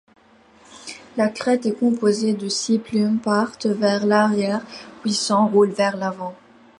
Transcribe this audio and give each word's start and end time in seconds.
La 1.15 1.27
crête 1.29 1.67
est 1.67 1.77
composée 1.79 2.33
de 2.33 2.49
six 2.49 2.79
plumes 2.79 3.19
partent 3.19 3.67
vers 3.67 4.07
l'arrière 4.07 4.65
puis 5.03 5.13
s'enroulent 5.13 5.69
vers 5.69 5.95
l'avant. 5.95 6.35